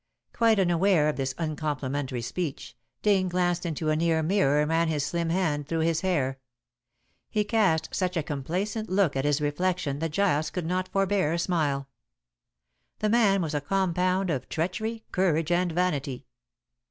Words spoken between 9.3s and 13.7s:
reflection that Giles could not forbear a smile. The man was a